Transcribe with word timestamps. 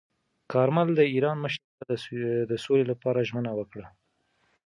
کارمل 0.51 0.87
د 0.95 1.01
ایران 1.13 1.37
مشر 1.43 1.65
ته 1.79 1.83
د 2.51 2.53
سولې 2.65 2.85
لپاره 2.91 3.25
ژمنه 3.29 3.51
وکړه. 3.59 3.87